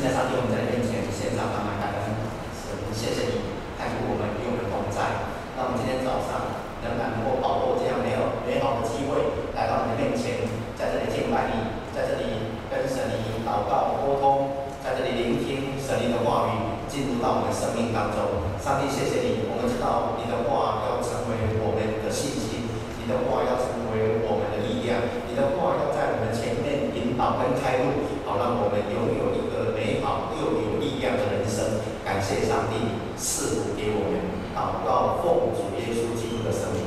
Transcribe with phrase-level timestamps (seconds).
[0.00, 2.08] 现在上帝，我们在面前献上满满感恩，
[2.56, 5.28] 神，谢谢你看顾我们，与我们同在。
[5.52, 10.40] 让我们今天早上仍然能够把握这样美好美好的机会，来到你的面前，
[10.72, 18.48] 在这里敬拜你，在这里跟神你祷告沟通，在这里聆听神灵的话语，进入到我们生命当中。
[18.56, 31.84] 上帝，谢谢你，我们知道你的话要成为我们的信心，你的话要成为我们的力量，你的话要在我们前面引导跟开路，好让我们拥有一个美好又有力量的人生。
[32.04, 34.38] 感谢上帝赐福给我们。
[34.54, 36.86] 祷告奉主耶稣基督的圣名，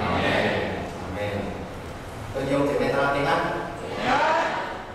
[0.00, 0.24] 阿门，
[0.96, 1.20] 阿门。
[2.32, 3.68] 各位弟兄姐妹，大家平安。
[3.84, 4.16] 平安。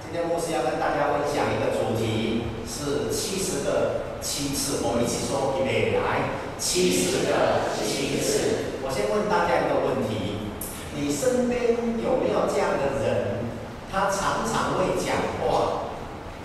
[0.01, 4.81] 今天牧师要跟大家分享一个主题，是七十个七次。
[4.81, 8.81] 我们一起说预备来，七十个七次。
[8.81, 10.49] 我先问大家一个问题：
[10.97, 13.45] 你身边有没有这样的人？
[13.91, 15.93] 他常常会讲话，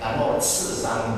[0.03, 1.17] 然后刺伤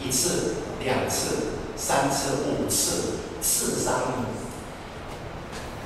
[0.00, 1.58] 你，一次、两次。
[1.78, 4.24] 三次、五次刺伤你，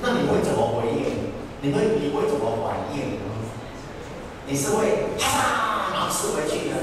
[0.01, 1.33] 那你会怎么回应？
[1.59, 3.19] 你会你会怎么反应？
[4.47, 6.77] 你是会啪然后刺回去呢？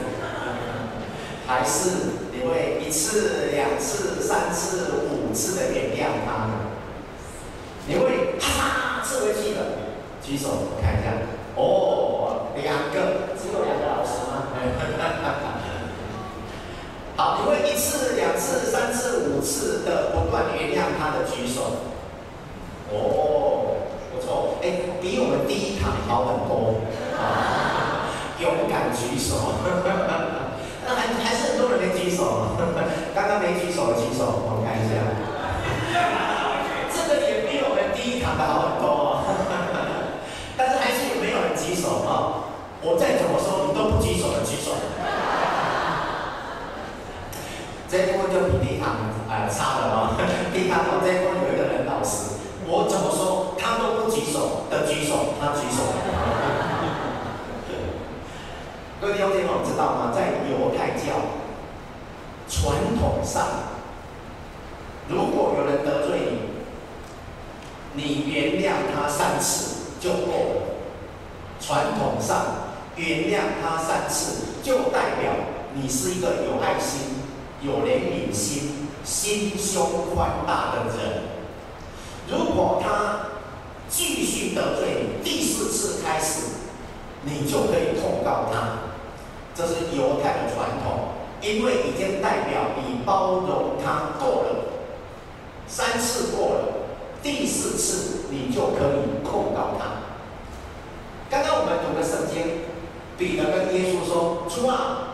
[1.46, 1.90] 还是
[2.30, 6.52] 你会一次、两次、三次、五次的原谅他呢？
[7.86, 9.60] 你会啪刺回去的？
[10.22, 11.12] 举手，看一下。
[11.56, 12.98] 哦，两个
[13.32, 14.52] 老师吗？
[17.16, 21.86] 好，你会一次、两次、三次、五次的不断原谅他的举手。
[22.90, 23.78] 哦，
[24.12, 26.82] 不错，哎，比我们第一堂好很多。
[27.16, 29.54] 啊，勇敢举手。
[30.84, 32.56] 那还还是很多人没举手。
[33.14, 34.98] 刚刚没举手的举手，我们看一下。
[36.90, 39.22] 这个也比我们第一堂的好很多。
[40.56, 42.50] 但是还是有没有人举手啊？
[42.80, 44.72] 我再怎么说，你都不举手的举手。
[47.90, 48.84] 这一波就比第一堂
[49.30, 50.12] 呃差了嘛。
[50.52, 55.84] 第一堂我这一波有一个人老师，我怎么说他都不举手的举手，他举手。
[59.00, 60.12] 各位弟兄姐妹，知道吗？
[60.14, 61.14] 在犹太教
[62.46, 63.46] 传统上，
[65.08, 66.18] 如果有人得罪
[67.94, 70.60] 你，你原谅他三次就够了。
[71.58, 75.32] 传统上，原谅他三次就代表
[75.72, 77.17] 你是一个有爱心。
[77.60, 81.22] 有怜悯心、心胸宽大的人，
[82.30, 83.30] 如果他
[83.88, 86.42] 继续得罪你，第四次开始，
[87.22, 88.94] 你就可以控告他。
[89.56, 94.64] 这是犹太的传统，因为已经代表你包容他够了，
[95.66, 96.64] 三次过了，
[97.22, 99.98] 第四次你就可以控告他。
[101.28, 102.60] 刚刚我们读的圣经，
[103.18, 105.06] 彼得跟耶稣说：“主啊。”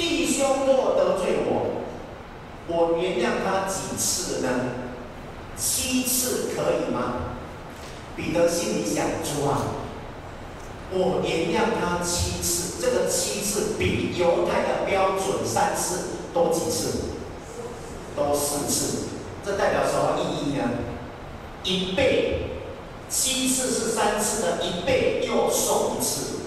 [0.00, 1.84] 弟兄若得罪我，
[2.66, 4.48] 我原谅他几次呢？
[5.58, 7.36] 七次可以吗？
[8.16, 9.60] 彼得心里想：主啊，
[10.90, 15.98] 我原谅他七次，这个七次比犹太的标准三次
[16.32, 17.10] 多几次？
[18.16, 19.08] 多四次。
[19.44, 20.64] 这代表什么意义呢？
[21.62, 22.60] 一倍，
[23.10, 26.39] 七次是三次的一倍，又送一次。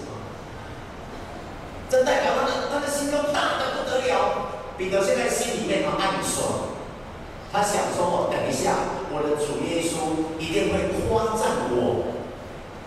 [1.94, 4.50] 这代表他的他的心都大得不得了。
[4.76, 6.74] 彼得现在心里面很暗爽，
[7.52, 8.74] 他想说：“哦，等一下，
[9.14, 12.18] 我的主耶稣一定会夸赞我。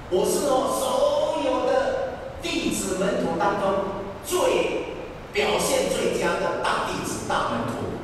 [0.09, 4.91] 我是我所有的弟子门徒当中最
[5.31, 7.95] 表现最佳的大弟子、大门徒。”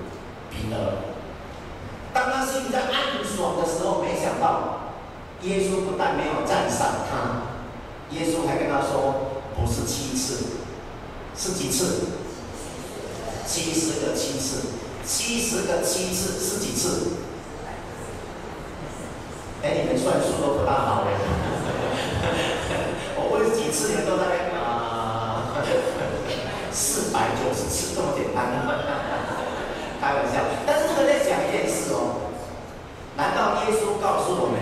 [0.49, 1.03] 彼得，
[2.13, 4.93] 当他心里在暗爽的时候，没想到
[5.41, 7.51] 耶稣不但没有赞赏他，
[8.15, 10.45] 耶稣还跟他说：“不是七次。”
[11.35, 12.07] 是几次？
[13.45, 14.67] 七十个七次，
[15.05, 17.11] 七十个七次是几次？
[19.61, 21.11] 哎，你们算数都不大好哎。
[23.15, 25.53] 我问几次，你们都在啊？
[26.71, 28.79] 四百九十次，这么简单吗？
[30.01, 30.39] 开玩笑。
[30.65, 32.31] 但是这个在讲一件事哦。
[33.15, 34.57] 难道耶稣告诉我们，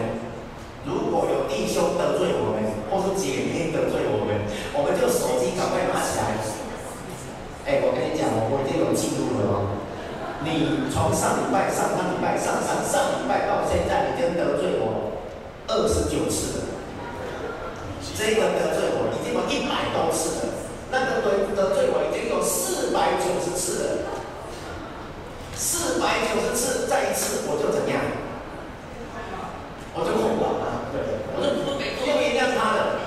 [0.83, 4.41] 如果有弟兄得罪我们，或是姐妹得罪我们，
[4.73, 6.35] 我们就手机赶快拿起来？
[7.63, 9.55] 哎，我跟你讲，我我已经有记录了哦。
[10.43, 15.21] 你从上礼拜、上上礼拜、上上上礼拜到现在，已经得罪我
[15.69, 16.59] 二十九次了。
[18.17, 20.57] 这个得罪我已经有一百多次了，
[20.89, 24.19] 那个得得罪我已经有四百九十次了。
[25.55, 28.01] 四百九十次，再一次我就怎样？
[29.93, 32.97] 我就控告他，对，我就不不用原谅他了，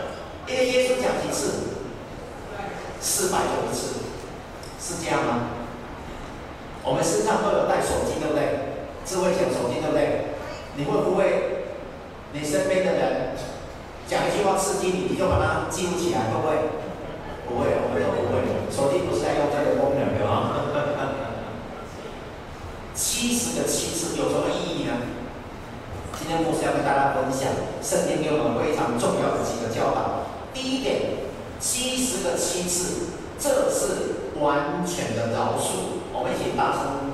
[0.47, 1.75] 因为耶稣讲几次？
[3.01, 3.83] 四百九十次。
[4.85, 5.49] 是这样吗？
[6.83, 8.85] 我们身上都有带手机，对不对？
[9.03, 10.37] 智慧型手机，对不对？
[10.77, 11.65] 你会不会，
[12.35, 13.33] 你身边的人
[14.07, 14.45] 讲一
[15.09, 16.57] 你，就把它记起来，会不会？
[17.47, 18.41] 不会，我们都不会。
[18.71, 20.65] 手机不是在用这个功能的吗？
[22.95, 24.93] 七十个七次有什么意义呢？
[26.19, 27.51] 今天牧师要跟大家分享
[27.83, 30.25] 圣经给我们非常重要的几个教导。
[30.55, 31.27] 第一点，
[31.59, 36.01] 七十个七次，这是完全的饶恕。
[36.15, 37.11] 我们一起大声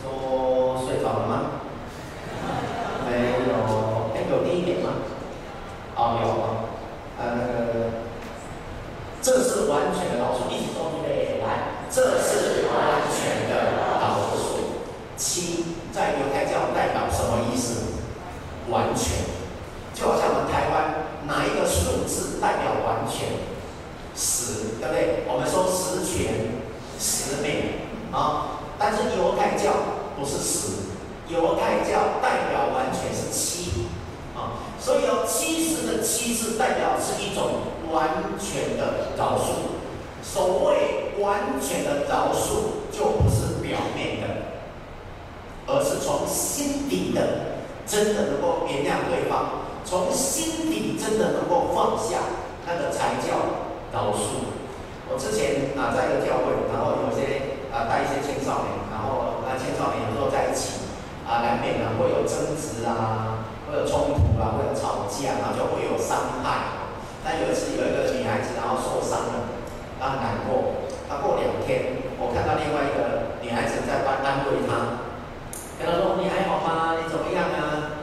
[0.00, 1.60] 说：“睡着了吗？”
[3.04, 5.02] 没有，还有第一点吗？
[5.96, 6.46] 哦，有啊。
[7.18, 7.26] 呃，
[9.20, 10.48] 这是完全的饶恕。
[10.48, 14.78] 一起说预备来，这是完全的饶恕。
[15.16, 18.00] 七在犹太教代表什么意思？
[18.70, 19.26] 完全，
[19.94, 23.28] 就好像我们台湾哪一个数字代表完全？
[24.16, 25.24] 十，对不对？
[25.28, 26.62] 我们说十全
[26.98, 27.80] 十美。
[28.10, 28.62] 啊！
[28.78, 29.72] 但是犹太教
[30.16, 30.94] 不是十，
[31.26, 33.88] 犹太教代表完全是七，
[34.36, 39.74] 啊，所以有七十的七是代表是一种完全的饶恕。
[40.22, 44.26] 所谓完全的饶恕，就不是表面的，
[45.66, 52.18] 而是从心底的，真的能够原谅对方，从心底真的能够放下，
[52.64, 53.58] 那个才叫
[53.92, 54.54] 饶恕。
[55.06, 57.54] 我之前啊，在一个教会，然后有些。
[57.74, 60.86] 啊，带一些青少年，然后啊，青少年有时候在一起，
[61.26, 66.86] 啊，难免呢会有争执啊，会有冲突啊，会有吵架，然后就会有伤害。
[67.26, 69.58] 那有一次有一个女孩子，然后受伤了，
[69.98, 70.86] 她很难过。
[71.10, 75.02] 她过两天，我看到另外一个女孩子在帮安慰她，
[75.74, 76.94] 跟她说：“你还好吗？
[76.94, 77.98] 你怎么样啊？”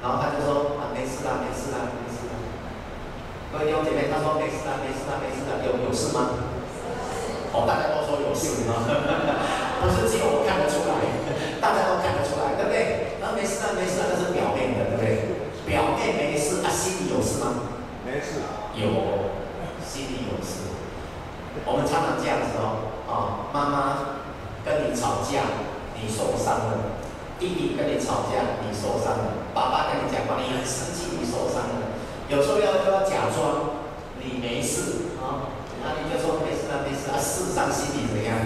[0.00, 2.34] 然后她就说：“啊，没事啦，没事啦，没事啦。”
[3.52, 6.48] 各位弟兄姐妹，她说：“没事啦，没事啦，没事啦，有有事吗？”
[7.52, 8.80] 哦，大家都说有事吗？
[9.82, 11.04] 不是只有我看得出来，
[11.60, 13.18] 大家都看得出来，对不对？
[13.20, 15.36] 然后没事啊，没事啊，那是表面的，对不对？
[15.68, 17.76] 表面没事啊，心里有事吗？
[18.06, 18.40] 没事。
[18.72, 18.88] 有，
[19.84, 20.72] 心里有事。
[21.68, 23.78] 我们常常这样子哦，啊，妈妈
[24.64, 25.68] 跟你吵架，
[26.00, 26.96] 你受伤了；
[27.38, 31.92] 弟弟跟你吵架，你受伤了；爸爸跟你讲话，你很生气，你受伤了。
[32.32, 33.76] 有时候要都要假装
[34.16, 35.52] 你没事啊。
[35.84, 36.38] 那你就说
[37.06, 38.36] 没事，实上心里怎样？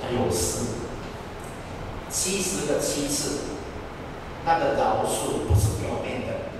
[0.00, 0.80] 他有事。
[2.10, 3.56] 七十个七次，
[4.44, 6.52] 那个饶恕不是表面的，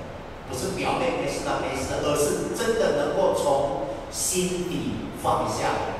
[0.48, 5.92] 不是表面没事啊，没事，而是真的能够从心底放下。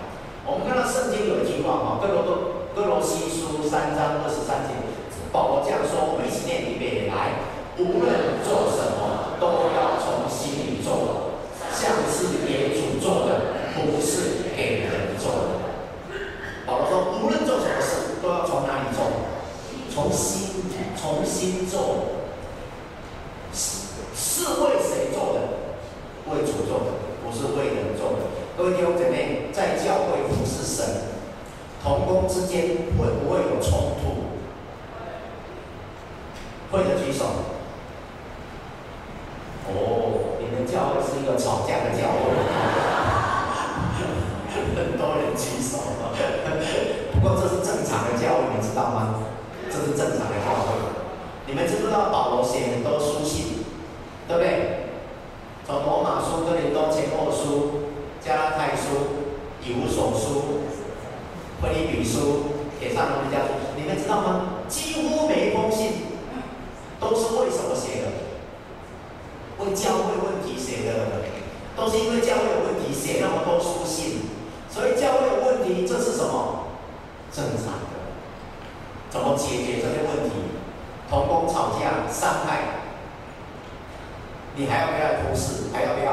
[0.47, 4.73] 我们看到圣经有一句话哈，哥罗多哥罗西书三章二十三节，
[5.31, 7.45] 保罗这样说，我们一起念一遍来，
[7.77, 11.37] 无论做什么，都要从心里做。
[11.77, 15.61] 像是给主做的，不是给人做的。
[16.65, 19.29] 保罗说，无论做什么事，都要从哪里做？
[19.93, 20.11] 从
[21.03, 21.97] 重新做。
[23.53, 25.41] 是是为谁做的？
[26.31, 26.87] 为主做的，
[27.25, 28.19] 不是为人做的。
[28.57, 30.87] 各位弟兄姐妹，在教会服侍神，
[31.83, 32.63] 同工之间
[32.97, 34.31] 会不会有冲突？
[36.71, 37.25] 会的举手。
[39.67, 40.29] 哦。
[40.71, 42.33] 教会是一个吵架的教会，
[44.77, 45.79] 很多人举手。
[47.13, 49.21] 不过这是正常的教会，你知道吗？
[49.69, 50.73] 这是正常的教会。
[51.47, 53.65] 你们知不知道保罗写很多书信，
[54.29, 54.87] 对不对？
[55.67, 57.91] 从罗马书、哥林多前后书、
[58.25, 59.29] 加拉太书、
[59.63, 60.63] 以弗所书、
[61.61, 62.45] 腓立比书、
[62.79, 64.63] 帖撒罗尼迦书，你们知道吗？
[64.69, 65.93] 几乎每一封信
[67.01, 68.09] 都是为什么写的？
[69.59, 71.23] 为教会问题写的，
[71.77, 74.23] 都是因为教会有问题写那么多书信，
[74.69, 76.65] 所以教会有问题，这是什么？
[77.31, 77.95] 正常的。
[79.09, 80.35] 怎么解决这些问题？
[81.09, 82.87] 同工吵架伤害，
[84.55, 85.75] 你还要不要服侍？
[85.75, 86.13] 还要不要？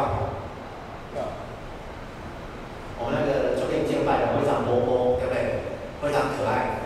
[1.13, 1.21] 要。
[2.97, 5.69] 我们那个昨天见拜的非常活泼，对不对？
[6.01, 6.81] 非常可爱。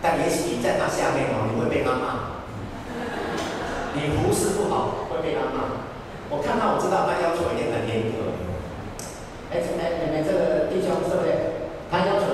[0.00, 2.38] 但也许你在他下面哦，你会被他骂。
[3.98, 5.82] 你服侍不好会被他骂，
[6.30, 8.30] 我看到我知道他要求一定很严格。
[9.50, 11.34] 哎哎你们这个弟兄是不是？
[11.90, 12.25] 他要求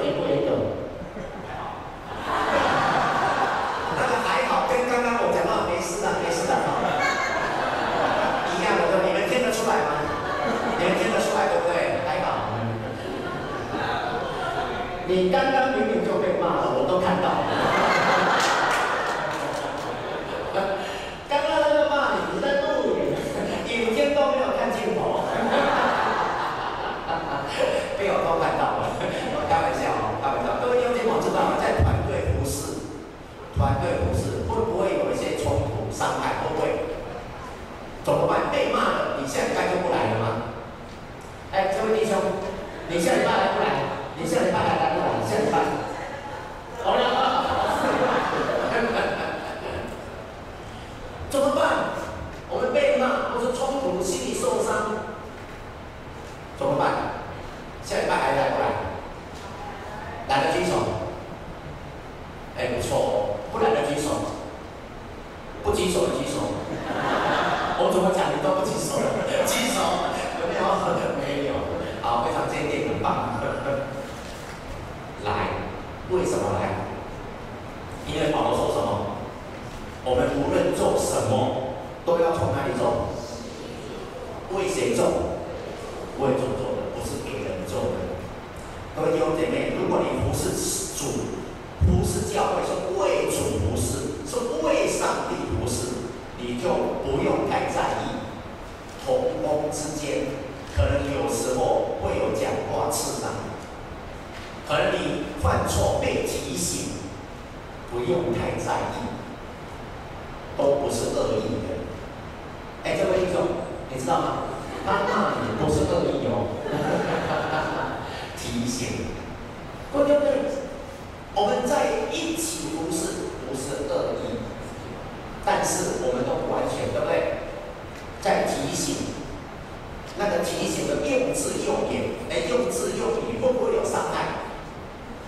[132.33, 134.41] 哎，用字用语会不会有伤害？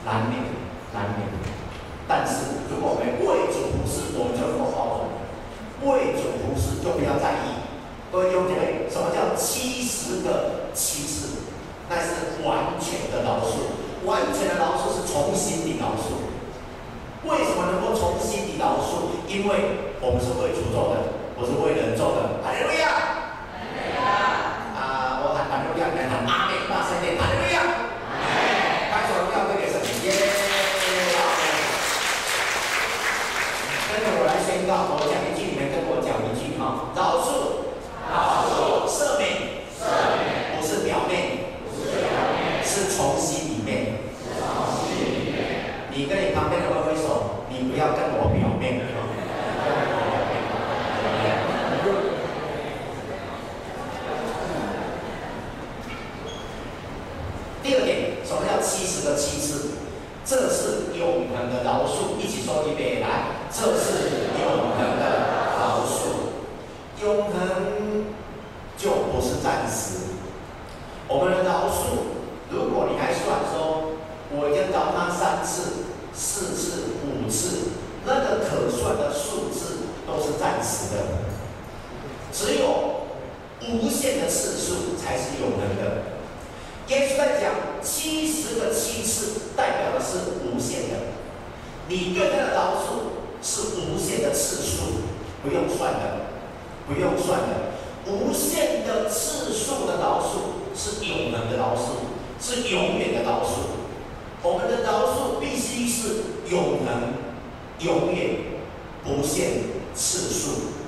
[0.06, 0.40] 难免，
[0.94, 1.28] 难免。
[2.08, 7.60] 但是如果我们为主服侍，我们就不包容；为主服侍，就不要在意。
[8.10, 11.44] 各位兄姐妹，什么叫七十个七次？
[11.90, 13.68] 那是完全的饶恕，
[14.08, 16.24] 完全的饶恕是从心底饶恕。
[17.28, 19.20] 为什么能够从心底饶恕？
[19.28, 22.40] 因为我们是为主做的，不是为人做的。
[22.40, 22.88] 哈利路亚！
[23.52, 24.08] 哈利路亚！
[24.78, 27.58] 啊，我喊哈利路亚，你们喊阿门，大声点，哈利路亚！
[28.94, 30.08] 开始荣耀归给神，耶！
[33.90, 37.66] 跟着我来宣告，我讲一句，你们跟我讲一句哈，饶恕。
[38.04, 39.24] 饶恕、赦免，
[39.74, 39.80] 赦
[40.20, 42.04] 免不是表面，不是表
[42.36, 44.44] 面，是从心里面，是从
[44.76, 45.34] 心里面。
[45.90, 48.82] 你跟你旁边的挥挥手，你不要跟我表面。
[57.64, 59.70] 第二点，什么叫七十个七次？
[60.24, 65.02] 这是永恒的饶恕，一起说一遍来，这是永恒的
[65.58, 67.74] 饶恕，永恒。
[68.76, 70.18] 就不是暂时。
[71.08, 72.10] 我们的饶恕，
[72.50, 73.92] 如果你还算说，
[74.30, 77.70] 我已经饶他三次、四次、五次，
[78.04, 81.00] 那个可算的数字都是暂时的。
[82.30, 83.06] 只有
[83.68, 86.14] 无限的次数才是永恒的。
[86.88, 90.96] 耶稣在讲七十个七次，代表的是无限的。
[91.88, 94.82] 你对他的饶恕是无限的次数，
[95.42, 96.26] 不用算的，
[96.86, 97.74] 不用算的。
[98.06, 102.04] 无限的次数的饶恕是永恒的饶恕，
[102.38, 103.82] 是永远的饶恕。
[104.42, 106.16] 我们的饶恕必须是
[106.50, 107.14] 永恒、
[107.80, 108.36] 永远、
[109.02, 109.52] 不限
[109.94, 110.83] 次数。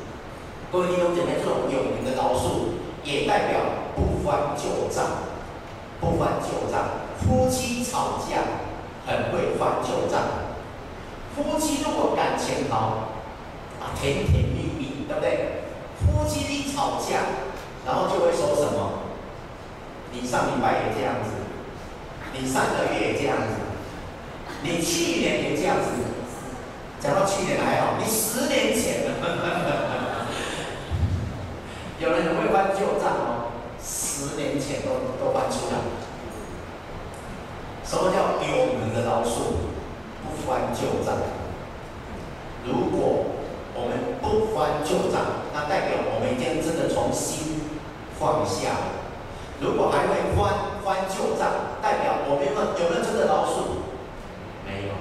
[0.72, 3.60] 各位弟兄姐妹，这种有名的饶恕也代表
[3.94, 5.04] 不翻旧账，
[6.00, 7.06] 不翻旧账。
[7.22, 8.42] 夫妻吵架
[9.06, 10.22] 很会翻旧账，
[11.34, 13.10] 夫妻如果感情好，
[13.80, 15.62] 啊，甜甜蜜蜜，对不对？
[16.00, 17.20] 夫妻一吵架，
[17.86, 19.06] 然后就会说什么？
[20.10, 21.30] 你上礼拜也这样子，
[22.32, 23.54] 你上个月也这样子，
[24.62, 25.90] 你去年也这样子。
[26.98, 29.12] 讲到去年还好，你十年前的，
[31.98, 35.80] 有人会翻旧账哦，十年前都都翻出来。
[37.84, 39.72] 什么叫丢人的老鼠？
[40.22, 41.16] 不翻旧账。
[42.66, 43.24] 如果
[43.74, 47.62] 我们不翻旧账，那代表我们已经真的从心
[48.18, 48.86] 放下了。
[49.60, 53.88] 如果还会翻翻旧账，代表我们有有没有真的老鼠？
[54.66, 54.92] 没有。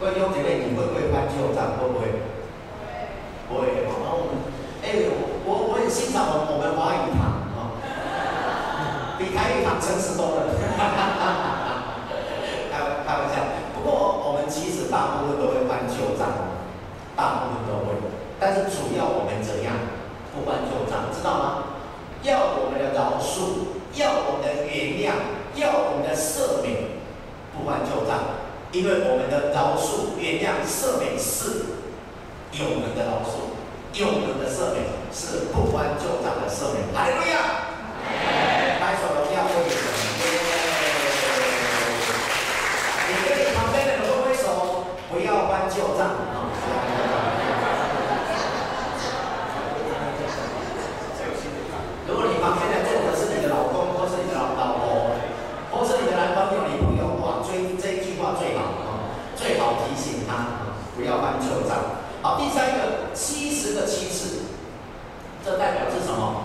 [0.00, 1.78] 各位兄姐妹，你会不会翻旧账？
[1.78, 2.18] 会不会？
[3.46, 3.84] 不会。
[3.84, 4.42] 然后我们，
[4.82, 4.96] 哎，
[5.92, 7.76] 欣赏我我们华语堂啊，
[9.20, 10.48] 比台语堂诚实多了。
[12.72, 13.44] 开开玩笑。
[13.76, 13.92] 不过
[14.24, 16.48] 我们其实大部分都会翻旧账。
[17.14, 17.92] 大部分都会，
[18.40, 19.74] 但是主要我们怎样
[20.32, 21.76] 不翻旧账，知道吗？
[22.22, 23.68] 要我们的饶恕，
[24.00, 25.12] 要我们的原谅，
[25.60, 27.04] 要我们的赦免，
[27.52, 28.40] 不翻旧账，
[28.72, 31.76] 因为我们的饶恕、原谅、赦免是
[32.56, 33.52] 永恒的饶恕，
[34.00, 36.82] 永恒的赦免是不关校长的赦免。
[36.94, 37.71] 哈利路亚！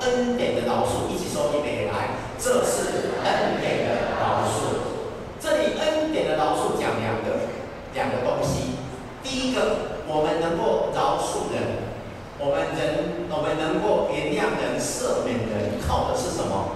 [0.08, 4.80] 恩典的饶恕一起说一遍来这是恩典的饶恕
[5.40, 7.52] 这里恩典的饶恕讲两个
[7.94, 8.78] 两个东西。
[9.22, 11.84] 第一个我们能够饶恕人
[12.40, 16.67] 我们人我们能够原谅人赦免人靠的是什么？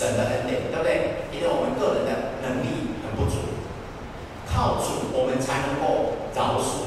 [0.00, 1.28] 省的很累对不对？
[1.30, 3.36] 因为我们个人的能力很不足
[4.48, 6.79] 靠住我们才能够找恕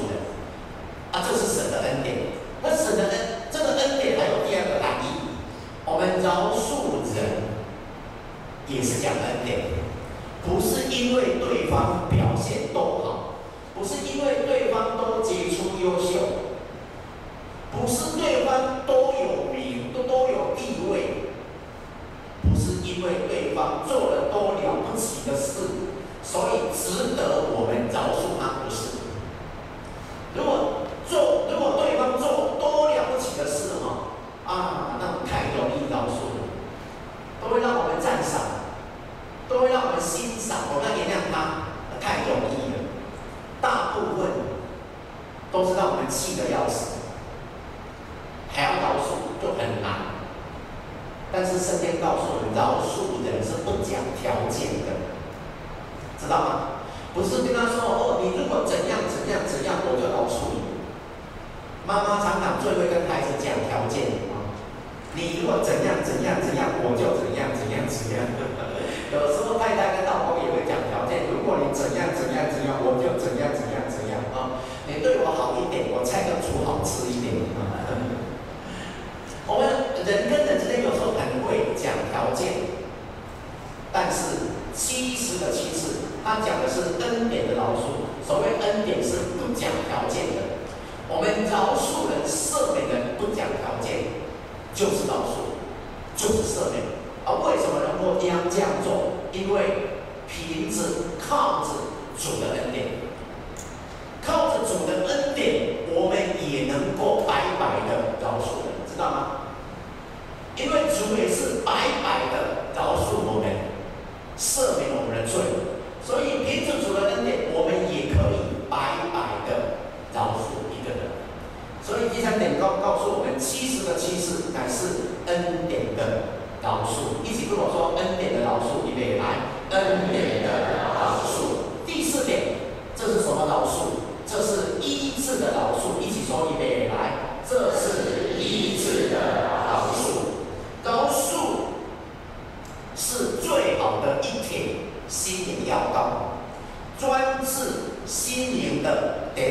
[71.74, 72.13] más.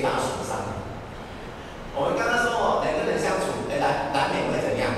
[0.04, 0.60] 家属上。
[1.96, 4.92] 我们刚刚说过两个人相处难难免会怎样？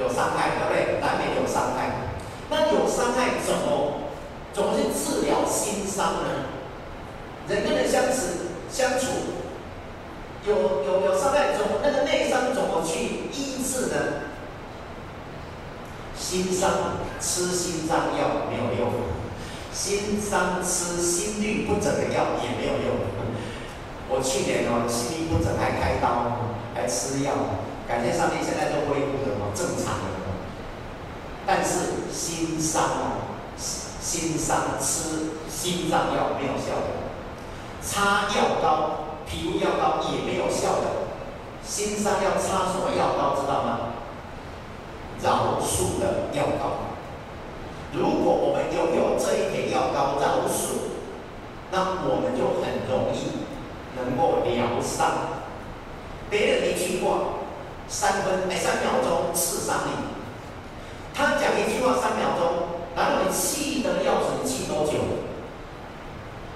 [0.00, 1.00] 有伤害对不对？
[1.04, 2.08] 难免有伤害。
[2.48, 4.08] 那有伤害怎么
[4.54, 6.48] 怎么去治疗心伤呢？
[7.46, 9.06] 人跟人相处相处
[10.46, 13.96] 有有有伤害怎么那个内伤怎么去医治呢？
[16.16, 16.70] 心伤
[17.20, 18.92] 吃心脏药没有用。
[19.72, 22.96] 心伤吃心律不整的药也没有用。
[24.08, 27.32] 我去年哦，心肌不准还开刀，还吃药，
[27.88, 30.14] 感谢上帝，现在都恢复的哦，正常的。
[31.46, 37.10] 但是心伤哦，心伤吃心脏药没有效的，
[37.82, 41.10] 擦药膏、皮肤药膏也没有效的，
[41.62, 43.78] 心伤要擦什么药膏知道吗？
[45.22, 46.94] 饶恕的药膏。
[47.92, 50.94] 如果我们拥有这一点药膏饶恕，
[51.72, 53.45] 那我们就很容易。
[53.96, 55.42] 能够疗伤
[56.28, 57.40] 别人一句话
[57.88, 59.92] 三分哎三秒钟刺伤你
[61.14, 64.92] 他讲一句话三秒钟然后你气得要死你气多久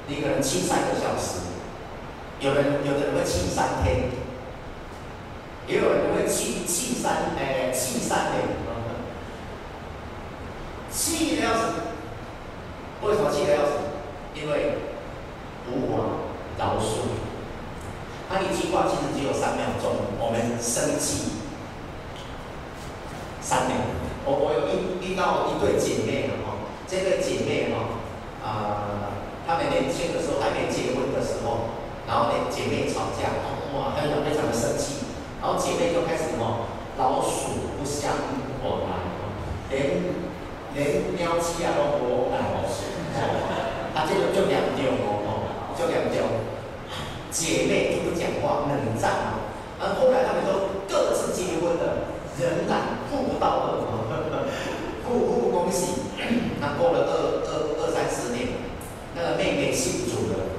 [0.06, 1.40] 你可能气三个小时
[2.40, 4.10] 有人有的人会气三天
[5.66, 8.60] 也有人会气气三哎气三年
[10.90, 11.60] 气得要死
[13.02, 13.72] 为什么气得要死
[14.34, 14.89] 因为
[20.62, 21.32] 生气
[23.40, 24.00] 三年。
[24.24, 27.98] 我我有遇遇到一对姐妹了吼这对姐妹哦
[28.44, 31.72] 啊她们年轻的时候还没结婚的时候
[32.06, 33.32] 然后呢姐妹吵架
[33.74, 35.08] 哇非常非常的生气
[35.40, 36.68] 然后姐妹就开始什么
[36.98, 38.12] 老鼠不相
[38.62, 39.00] 往来
[39.70, 40.14] 连
[40.74, 42.68] 连喵七啊都不爱哦
[43.94, 45.30] 啊这个就两点哦哦
[45.78, 46.22] 就两点
[47.30, 49.39] 姐妹就不讲话冷战
[49.80, 52.20] 然后后来他们都各自结婚了。
[52.40, 53.84] 仍然互不到二，
[55.04, 56.08] 互互恭喜。
[56.58, 57.12] 那过了二
[57.44, 58.48] 二二三十年，
[59.14, 60.56] 那个妹妹信主了，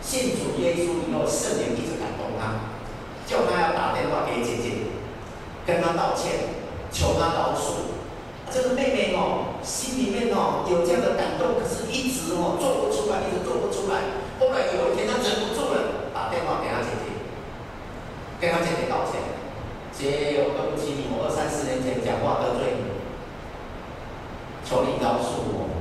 [0.00, 2.70] 信主耶稣以后，圣灵一直感动她，
[3.26, 4.86] 叫她要打电话给姐姐，
[5.66, 6.54] 跟她道歉，
[6.92, 7.90] 求她饶恕。
[8.52, 14.22] 这个妹妹哦，心里面哦有这样的感动，可是一直哦做不出来，一直做不出来。
[14.38, 17.10] 后来有一天她忍不住了，打电话给她姐姐，
[18.38, 19.18] 跟她姐姐道歉。
[19.96, 22.84] 姐，我对不起你，我二三十年前讲话得罪你，
[24.62, 25.72] 求你饶恕我。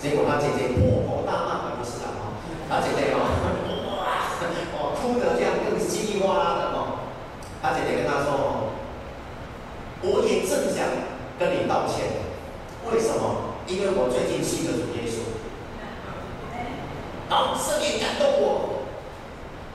[0.00, 2.32] 结果他姐姐破口大骂，不是的啊，
[2.68, 3.20] 他姐姐哦，
[4.00, 4.24] 哇，
[4.72, 7.12] 哦，哭得这样更稀里哗啦的哦。
[7.60, 8.72] 他姐姐跟他说哦，
[10.00, 10.88] 我也正想
[11.38, 12.24] 跟你道歉，
[12.90, 13.52] 为什么？
[13.68, 15.22] 因为我最近信了主耶稣，
[17.28, 18.80] 好，圣灵感动我。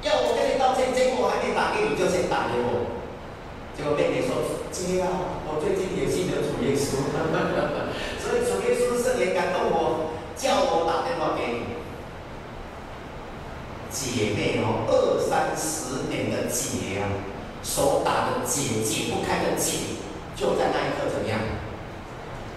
[0.04, 3.00] 要我跟你道歉，结果我还没打给你，就先打给我。
[3.76, 4.36] 结果妹妹说
[4.72, 5.08] ：“姐啊，
[5.48, 7.02] 我最近也信了主耶稣，
[8.22, 11.66] 所以主耶稣圣灵感动我，叫我打电话给你。”
[13.90, 17.10] 姐妹哦，二三十年的结啊，
[17.64, 18.04] 手
[18.84, 19.98] 解不开的结，
[20.36, 21.39] 就在那一刻怎么样？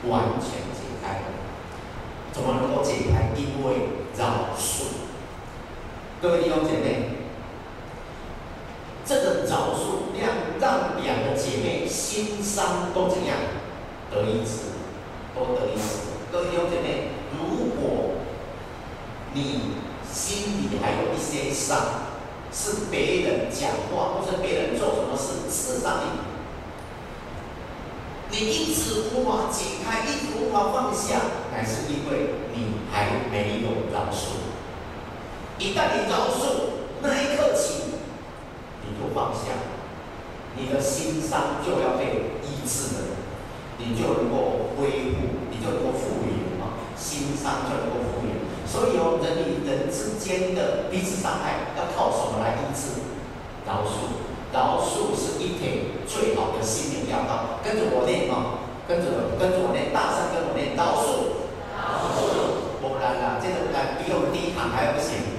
[0.09, 1.25] 完全解开了。
[2.33, 3.31] 怎么能够解开？
[3.37, 4.85] 因为饶恕。
[6.21, 7.17] 各位弟兄姐妹。
[9.03, 13.37] 这个饶恕让让两个姐妹心伤都怎样
[14.09, 14.71] 得医治，
[15.35, 15.83] 都得医治。
[16.31, 18.13] 各位弟兄姐妹，如果
[19.33, 19.73] 你
[20.13, 21.77] 心里还有一些伤，
[22.53, 26.05] 是别人讲话或者别人做什么事刺伤
[28.31, 31.21] 你，你一直无法解开，一直无法放下，
[31.53, 34.39] 乃是因为你还没有饶恕。
[35.61, 38.01] 一旦你饶恕，那一刻起。
[38.83, 39.53] 你就放下，
[40.57, 43.01] 你的心伤就要被医治了，
[43.77, 48.41] 你就能够恢复，你就能够复原啊，心伤就能够复原。
[48.67, 53.05] 所以哦，人与人之间的彼此伤害要靠什么来医治？
[53.69, 54.17] 饶恕，
[54.51, 57.61] 饶恕是一帖最好的心灵药膏。
[57.63, 61.45] 跟着我念啊，跟着我跟着我念，大声跟我念，饶恕，
[61.77, 65.39] 饶恕，果然啊，这个啊比我们第一堂还要不行。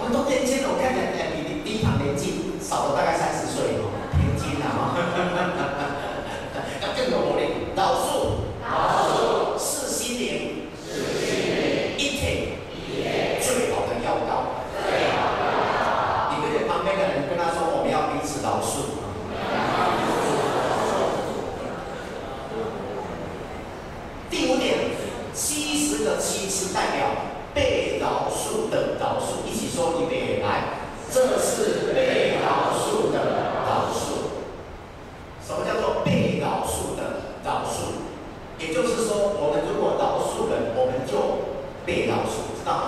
[0.00, 1.34] 我们都年轻了，我看看哎。
[1.68, 4.96] 第一堂年纪少了大概三十岁哦，平均啊，
[6.80, 7.68] 要更有活力。
[7.76, 12.56] 饶恕，饶恕是心灵，是心灵一帖
[13.38, 14.64] 最好的药膏。
[14.80, 16.32] 最好的药膏。
[16.32, 18.96] 你对着旁边的人跟他说，我们要彼此饶恕。
[24.30, 24.96] 第五点，
[25.34, 27.08] 七十个七是代表
[27.52, 30.78] 被饶恕的饶恕，一起说预备来。
[31.10, 33.16] 这是被饶恕的
[33.64, 34.28] 饶恕。
[35.42, 37.96] 什么叫做被饶恕的饶恕？
[38.58, 41.48] 也就是说，我们如果饶恕人，我们就
[41.86, 42.84] 被饶恕，知道吗？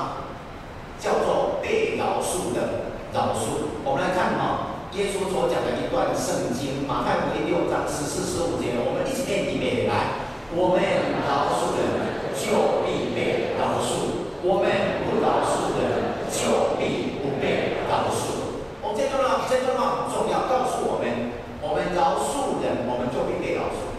[1.00, 3.83] 叫做被饶恕的饶恕。
[3.85, 10.29] 我们来看哈，耶稣所讲的一段圣经，马太福音六章十四、十五节，我们一起念一遍来。
[10.55, 10.83] 我们
[11.27, 14.70] 饶恕人，就必被饶恕；我们
[15.07, 17.79] 不饶恕人，就必不被。
[17.90, 23.90] 饶恕，我这段话，这段话很重要，告诉我们，我们饶恕人，我们就会被饶恕。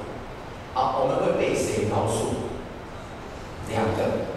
[0.73, 2.39] 好，我们会被谁饶恕？
[3.67, 4.31] 两个，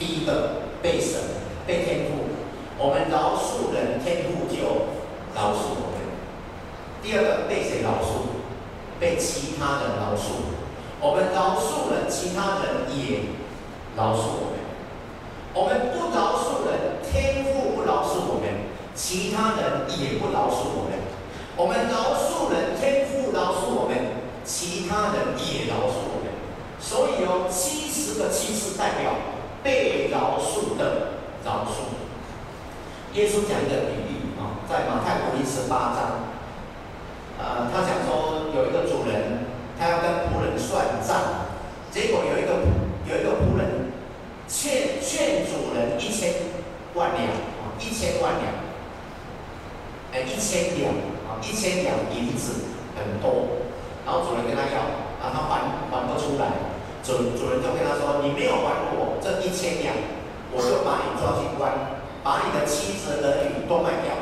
[0.00, 2.26] 第一个，被天父。
[2.76, 4.90] 我们饶恕人，天父就
[5.34, 5.98] 饶恕我们。
[7.02, 8.34] 第二个被谁饶恕？
[8.98, 10.42] 被其他人饶恕。
[11.00, 13.30] 我们饶恕人，其他人也
[13.98, 14.62] 饶恕我们。
[15.52, 18.46] 我们不饶恕人，天父不饶恕我们。
[18.94, 20.98] 其他人也不饶恕我们，
[21.56, 23.94] 我们饶恕人，天父饶恕我们，
[24.44, 26.34] 其他人也饶恕我们。
[26.80, 29.14] 所以有七十个七是代表
[29.62, 31.94] 被饶恕的饶恕。
[33.14, 36.07] 耶稣讲一个比喻啊，在马太福音十八章，
[50.38, 50.94] 一千两，
[51.42, 53.58] 一千两银子很多，
[54.06, 54.86] 然后主人跟他要，
[55.18, 56.46] 然后还还不出来，
[57.02, 59.96] 主主人就跟他说：“你没有还我这一千两，
[60.54, 64.14] 我就把你抓去关，把你的妻子儿女都卖掉。”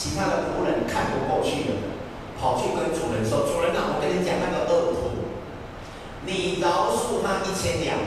[0.00, 1.76] 其他的仆人看不过去了，
[2.40, 5.28] 跑去跟主人说：“主人啊，我跟你讲那个恶仆，
[6.24, 7.98] 你饶恕他一千两，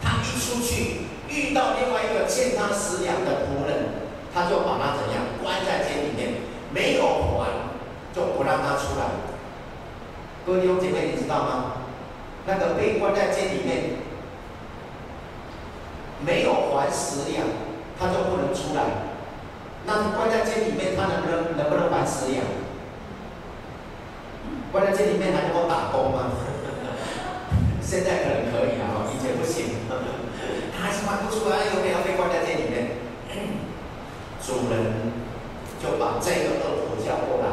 [0.00, 6.40] 他一出去遇到另外一个欠他十两的仆人，他就把他怎样关在监里面，
[6.72, 7.04] 没有
[7.36, 7.76] 还
[8.14, 9.20] 就不让他出来。”
[10.48, 11.72] 各位弟兄姐妹，你知道吗？
[12.46, 14.00] 那个被关在监里面。
[16.24, 17.44] 没有还十两，
[18.00, 19.05] 他就不能出来。
[19.86, 22.42] 那你关在监里面，他能不能能不能还十两？
[24.72, 26.32] 关在监里面还能够打工吗？
[27.80, 29.86] 现在可能可以啊，以前不行。
[29.88, 32.98] 他还是还不出来，有没有被关在监里面？
[34.44, 35.12] 主人
[35.80, 37.46] 就把这个恶仆叫过来，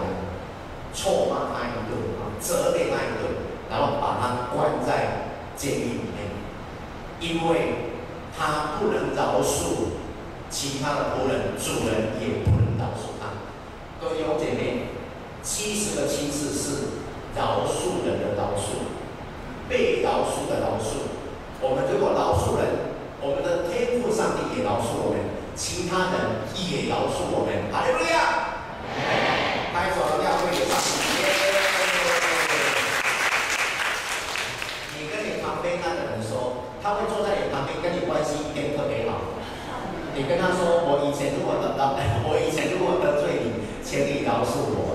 [0.93, 3.29] 臭骂他一顿啊，责备他一顿，
[3.69, 6.17] 然后把他关在监狱里面，
[7.19, 7.93] 因为。
[8.35, 9.93] 他不能饶恕
[10.53, 13.41] 其他的仆人，主人也不能饶恕他。
[13.99, 14.85] 各位弟兄姐妹，
[15.41, 17.01] 七十个七次是
[17.35, 18.85] 饶恕人的饶恕，
[19.67, 21.09] 被饶恕的饶恕。
[21.59, 27.73] 我们如果饶恕人，我们的天父上帝也饶恕我们，其他人也饶恕我们。
[27.73, 28.61] 哈利路亚！
[29.73, 31.01] 拍手要会给上帝。
[35.01, 39.33] 你跟你旁边那个人说，他会坐在你旁边，跟你关系一定特别好。
[40.15, 41.97] 你跟他说：“我以前如果得到，
[42.29, 44.93] 我以前如果得罪你，请你饶恕我。”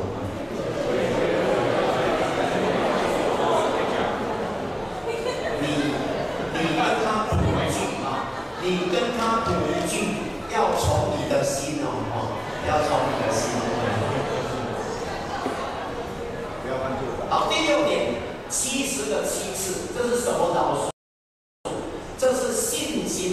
[5.59, 5.67] 你
[6.55, 8.31] 你跟他补一句啊，
[8.63, 10.23] 你跟他补一句，
[10.55, 13.59] 要从你的心哦，要从你的心。
[16.63, 17.27] 不要关注。
[17.29, 20.87] 好，第六点，七十个七次，这是什么饶恕？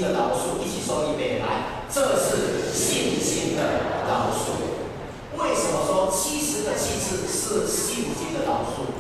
[0.01, 1.87] 的饶恕，一起说一遍来。
[1.89, 3.63] 这是信心的
[4.05, 4.59] 饶恕。
[5.39, 8.91] 为什么说七十个七次是信心的饶恕？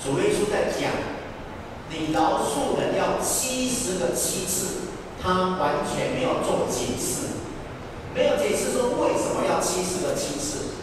[0.00, 0.92] 主耶稣在讲，
[1.90, 7.42] 你饶恕人要七十个七次，他完全没有做解释，
[8.14, 10.78] 没有解释说为什么要七十个七次。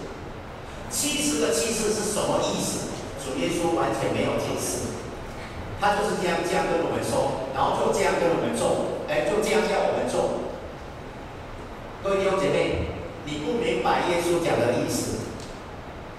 [0.89, 2.91] 七十个七次是什么意思？
[3.23, 4.91] 主耶稣完全没有解释，
[5.79, 8.91] 他就是这样这样跟我们说，然后就这样跟我们做。
[9.11, 10.39] 哎，就这样叫我们做。
[12.01, 12.87] 各位弟兄姐妹，
[13.25, 15.19] 你不明白耶稣讲的意思，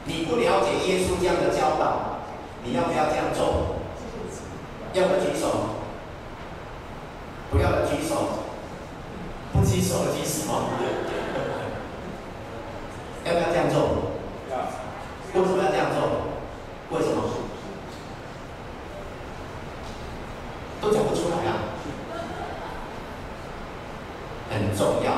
[0.04, 2.20] 你不了解耶稣这样的教导，
[2.64, 3.74] 你要不要这样做？
[4.94, 5.48] 要的举手，
[7.50, 8.28] 不要的举手，
[9.52, 10.54] 不举手的举什么。
[13.24, 13.80] 要不要这样做？
[15.34, 15.96] 为什么要这样做？
[16.90, 17.22] 为什么？
[20.80, 21.50] 都讲不出来啊。
[24.50, 25.12] 很重要，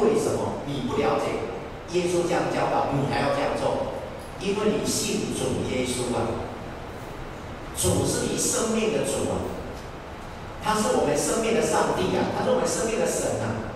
[0.00, 1.24] 为什么你不了解？
[1.98, 3.33] 耶稣这样教导，你还要？
[4.44, 6.44] 因为你信主耶稣啊，
[7.74, 9.40] 主是你生命的主啊，
[10.62, 13.72] 他是我们生命的上帝啊，他是我们生命的神啊。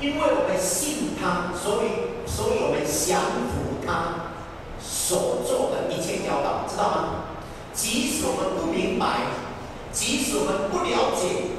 [0.00, 4.32] 因为我们信他，所以所以我们降服他
[4.80, 7.24] 所做的一切教导，知道吗？
[7.72, 9.32] 即使我们不明白，
[9.92, 11.56] 即使我们不了解。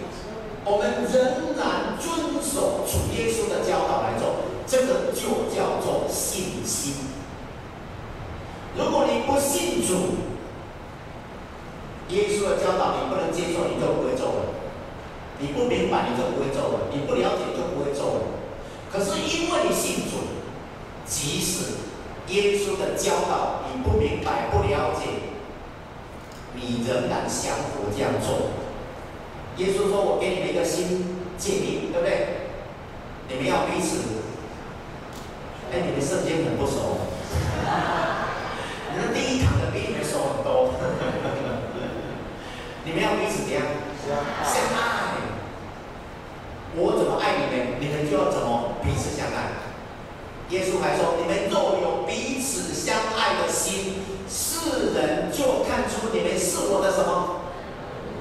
[0.64, 6.94] 我们仍然遵守主耶稣的教导来做，这个就叫做信心。
[8.78, 10.16] 如果你不信主，
[12.10, 14.42] 耶稣的教导你不能接受，你就不会做了；
[15.40, 18.22] 你不明白，你就不会做了；你不了解，你就不会做了。
[18.92, 20.18] 可是因为你信主，
[21.06, 21.66] 即使
[22.28, 25.04] 耶稣的教导你不明白、不了解，
[26.54, 28.52] 你仍然想我这样做。
[29.58, 31.06] 耶稣说我给你们一个新
[31.38, 32.28] 诫命，对不对？
[33.28, 33.98] 你们要彼此……
[35.72, 36.98] 哎，你们圣经很不熟。
[42.84, 43.62] 你们要彼此怎样？
[44.44, 45.22] 相爱。
[46.74, 49.70] 我怎么爱你们，你们就要怎么彼此相爱。
[50.50, 57.42] 耶稣还说：“你们若有彼此相爱的心，世人就看出你们是我的什么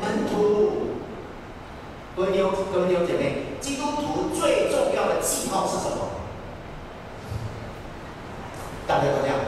[0.00, 0.98] 门徒。”
[2.14, 2.38] 各位弟
[2.72, 6.10] 各位弟姐妹，基督徒最重要的记号是什么？
[8.86, 9.39] 大家都这样。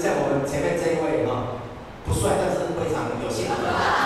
[0.00, 1.58] 像我们前面这一位啊
[2.06, 3.97] 不帅但是非常有性格。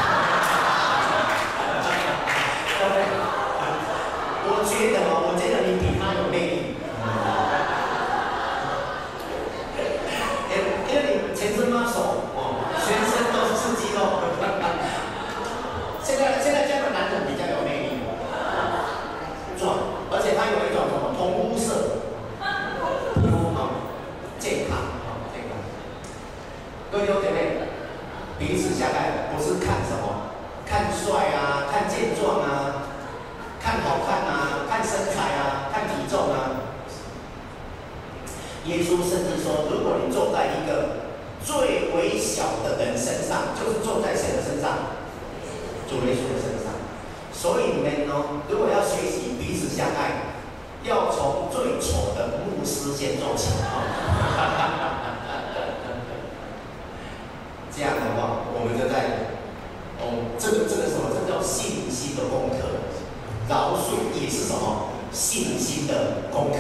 [65.63, 66.59] 心的功课，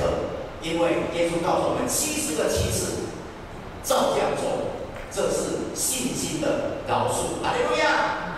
[0.62, 3.02] 因为耶稣告诉我们，七十个七十
[3.82, 4.70] 照样做，
[5.10, 7.42] 这是信心的饶恕。
[7.44, 8.30] 阿利路亚！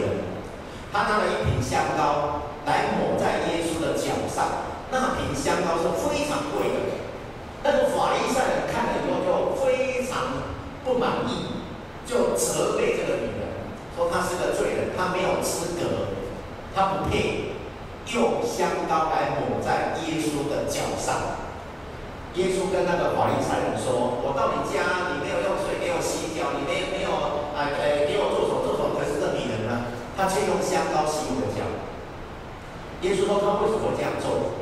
[0.00, 0.08] 人，
[0.92, 4.66] 她拿了一瓶香膏来抹在耶稣的脚上。
[4.90, 6.78] 那瓶香膏是非常贵的。
[7.62, 10.42] 那个法利赛人看了以后就非常
[10.84, 11.62] 不满意，
[12.06, 16.16] 就责备这个女人，说她是个罪人，她没有资格，
[16.74, 17.50] 她不配。
[18.10, 21.38] 用香膏来抹在耶稣的脚上。
[22.34, 27.14] 耶稣跟那个法利赛人说：“我到你家，你没有用水给我洗脚，你没没有
[27.54, 29.70] 啊呃给我做手做手，可是这女人
[30.30, 31.66] 却用香膏洗我的脚。”
[33.02, 34.54] 耶稣说：“他为什么这样做？”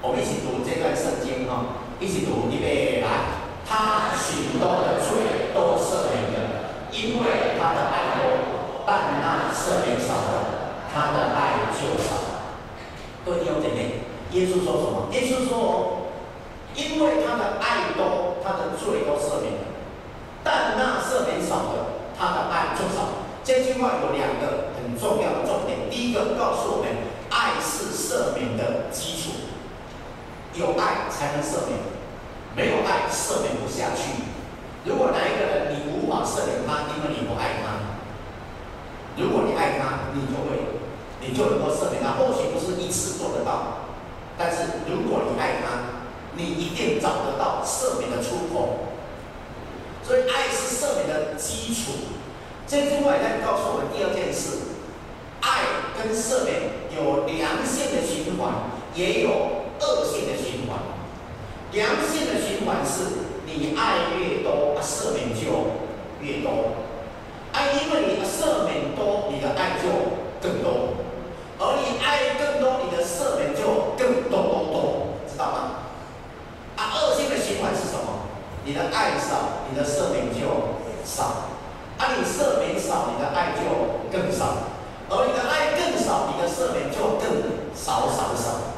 [0.00, 3.42] 我们一起读这段圣经哈，一起读预备来。
[3.66, 12.44] 他许多的罪都赦免了，因为他的爱多；但那赦免少的，他的爱就少。
[13.24, 14.04] 各位弟兄姐妹，
[14.36, 15.08] 耶稣说什么？
[15.12, 16.12] 耶稣说
[16.76, 19.64] ：“因为他的爱多，他的罪都赦免了；
[20.44, 25.90] 但那赦免少的，他的爱就少。”这句话有两个重要的重点。
[25.90, 26.90] 第一个告诉我们，
[27.30, 29.50] 爱是赦免的基础，
[30.54, 31.78] 有爱才能赦免，
[32.54, 34.24] 没有爱赦免不下去。
[34.84, 37.80] 如果哪一个人你无法赦免他，因为你不爱他；
[39.16, 40.74] 如果你爱他，你就会。
[41.26, 43.88] 你就能够赦免他，或许不是一次做得到，
[44.36, 46.04] 但是如果你爱他，
[46.36, 48.92] 你一定找得到赦免的出口。
[50.02, 51.92] 所以爱是赦免的基础。
[52.66, 54.73] 这句话也在告诉我们第二件事：
[55.44, 55.60] 爱
[55.98, 58.50] 跟赦免有良性的循环，
[58.94, 59.28] 也有
[59.78, 60.80] 恶性的循环。
[61.70, 65.44] 良性的循环是你爱越多，啊赦免就
[66.20, 66.80] 越多。
[67.52, 69.84] 爱因为你的赦免多，你的爱就
[70.40, 70.94] 更多。
[71.58, 75.58] 而你爱更多，你的赦免就更多多多，知道吗？
[76.76, 78.26] 啊，恶性的循环是什么？
[78.64, 81.52] 你的爱少，你的赦免就少；
[81.98, 84.73] 啊，你赦免少，你的爱就更少；
[85.16, 88.74] 而你的爱更少，你的赦免就更少少少。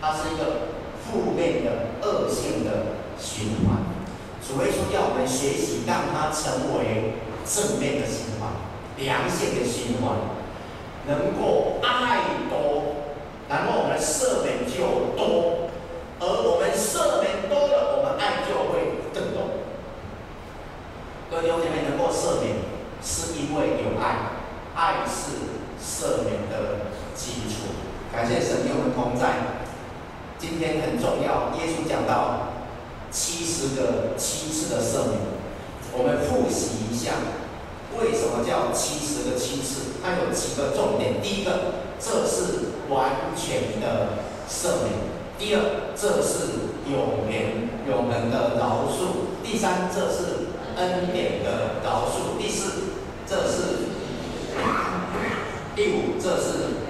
[0.00, 3.80] 它是一个负面的恶性的循环。
[4.46, 8.52] 主耶稣要我们学习，让它成为正面的循环，
[8.98, 10.36] 良性的循环。
[11.08, 12.18] 能够爱
[12.50, 12.96] 多，
[13.48, 15.70] 然后我们赦免就多，
[16.18, 19.62] 而我们赦免多了，我们爱就会更多。
[21.30, 22.56] 各位弟兄姐妹，能够赦免，
[23.00, 24.35] 是因为有爱，
[24.76, 25.32] 爱是
[25.80, 27.72] 赦免的基础。
[28.12, 29.64] 感谢神与我们同在。
[30.38, 32.52] 今天很重要，耶稣讲到
[33.10, 35.18] 七十个七次的赦免，
[35.96, 37.12] 我们复习一下。
[37.98, 39.96] 为什么叫七十个七次？
[40.04, 41.22] 它有几个重点。
[41.22, 44.92] 第一个，这是完全的赦免；
[45.38, 52.92] 第二，这是永远永恒的饶恕；第三，这是恩典的饶恕；第四，
[53.26, 53.75] 这是
[55.76, 56.80] 第五，这是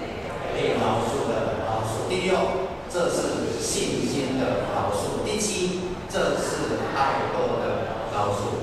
[0.55, 2.39] 被饶恕的饶恕；第六，
[2.89, 8.63] 这是信心的饶恕；第七，这是爱多的饶恕。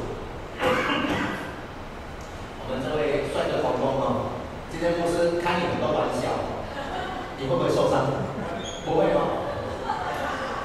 [2.55, 4.39] 我们这位帅的黄工啊，
[4.71, 6.55] 今天牧师开你很多玩笑，
[7.37, 8.07] 你会不会受伤？
[8.85, 9.27] 不会吗？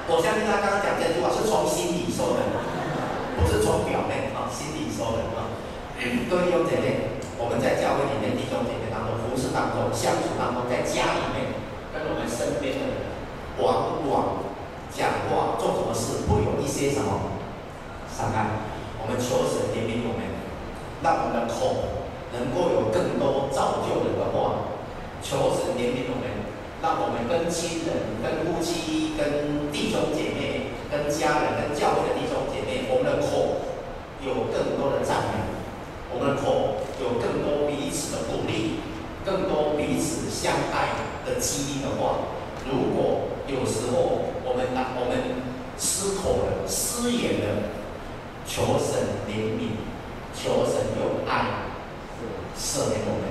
[0.06, 2.46] 我相信他刚刚讲这句话是从心里说的，
[3.34, 5.50] 不是从表面啊，心里说的啊。
[6.30, 11.54] 各位弟兄姐妹，我们在教会里面弟兄姐妹当中服侍当中相处当中，在家里面
[11.94, 13.14] 跟我们身边的人，
[13.62, 14.42] 往往
[14.90, 17.38] 讲话做什么事会有一些什么
[18.10, 18.66] 伤害。
[19.00, 20.26] 我们求神怜悯我们，
[21.02, 21.96] 让我们的口。
[22.28, 24.68] 能够有更多造就人的话，
[25.24, 26.28] 求神怜悯我们，
[26.84, 33.64] 让我们跟亲人、跟夫妻、跟弟兄姐妹、跟家人、跟教会的弟兄姐妹，我们的口
[34.20, 35.47] 有更多的赞美，
[36.10, 38.80] 我们的口有更多彼此的鼓励，
[39.24, 42.34] 更多彼此相爱的激励的话。
[42.68, 45.42] 如果有时候我们啊，我们
[45.78, 47.72] 失口了、失言了，
[48.46, 49.78] 求神怜悯，
[50.34, 51.68] 求神用爱。
[52.58, 53.30] 赦免我们，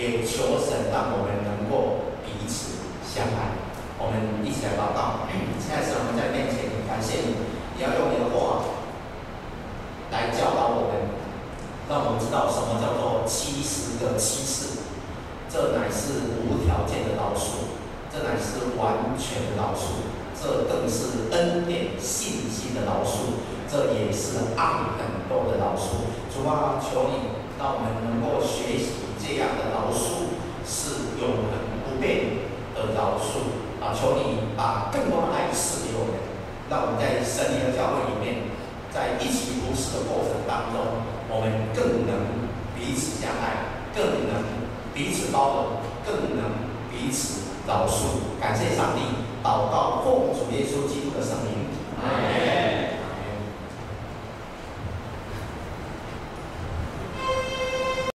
[0.00, 3.52] 也求神让我们能够彼此相爱。
[3.98, 5.28] 我们一起来祷告。
[5.60, 7.36] 现在是我们在面前，感谢你，
[7.76, 8.64] 你要用你的话
[10.10, 10.91] 来教导我，
[11.92, 14.80] 让我们知道什么叫做七十个七次。
[15.52, 17.68] 这乃是无条件的饶恕，
[18.08, 23.36] 这乃是完全的饶恕，这更是恩典信心的饶恕，
[23.68, 26.08] 这也是爱很多的饶恕。
[26.32, 27.44] 主啊，求你。
[27.60, 30.34] 让我们能够学习这样的饶恕，
[30.66, 31.54] 是永恒
[31.86, 32.42] 不变
[32.74, 33.94] 的饶恕啊！
[33.94, 36.18] 求你把更多的爱赐给我们，
[36.66, 38.50] 让我们在神灵的教会里面，
[38.90, 42.12] 在一起服侍的过程当中，我们更能
[42.76, 44.44] 彼此相爱，更能
[44.92, 45.64] 彼此包容，
[46.04, 46.44] 更能
[46.92, 48.38] 彼此饶恕。
[48.38, 49.00] 感谢上帝，
[49.42, 52.91] 祷告奉主耶稣基督的圣名。